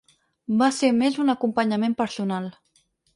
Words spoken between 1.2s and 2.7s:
un acompanyament personal.